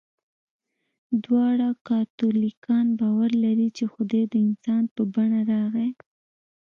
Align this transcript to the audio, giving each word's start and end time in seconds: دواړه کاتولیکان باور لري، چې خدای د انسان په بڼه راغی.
دواړه 1.23 1.67
کاتولیکان 1.87 2.85
باور 2.99 3.31
لري، 3.43 3.67
چې 3.77 3.83
خدای 3.93 4.23
د 4.29 4.35
انسان 4.47 4.83
په 4.93 5.01
بڼه 5.13 5.41
راغی. 5.51 5.89